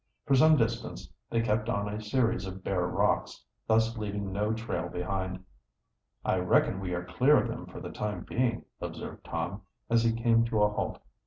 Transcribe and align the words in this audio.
For 0.25 0.33
some 0.33 0.57
distance 0.57 1.13
they 1.29 1.43
kept 1.43 1.69
on 1.69 1.87
a 1.87 2.01
series 2.01 2.47
of 2.47 2.63
bare 2.63 2.87
rocks, 2.87 3.45
thus 3.67 3.95
leaving 3.99 4.31
no 4.33 4.51
trail 4.51 4.89
behind. 4.89 5.45
"I 6.25 6.39
reckon 6.39 6.79
we 6.79 6.95
are 6.95 7.05
clear 7.05 7.39
of 7.39 7.47
them 7.47 7.67
for 7.67 7.79
the 7.79 7.91
time 7.91 8.23
being," 8.23 8.65
observed 8.81 9.23
Tom, 9.23 9.61
as 9.91 10.03
he 10.03 10.11
came 10.11 10.43
to 10.45 10.63
a 10.63 10.69
halt. 10.73 10.99